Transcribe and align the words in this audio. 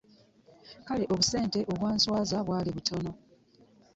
Kale 0.87 1.03
obusente 1.13 1.59
obwanswaza 1.71 2.37
bwali 2.47 2.69
butono. 2.75 3.11